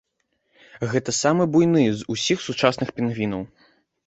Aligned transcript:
Гэта 0.93 1.13
самы 1.17 1.47
буйны 1.57 1.83
з 1.99 2.09
усіх 2.17 2.37
сучасных 2.47 2.95
пінгвінаў. 2.97 3.41